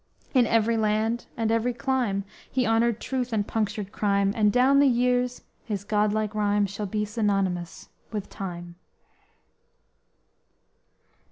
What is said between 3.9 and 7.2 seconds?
crime, And down the years his god like rhyme Shall be